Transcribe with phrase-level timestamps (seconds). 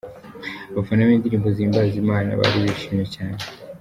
[0.71, 3.39] Abafana b'indirimbo zihimbaza Imana bari bishimye cyane.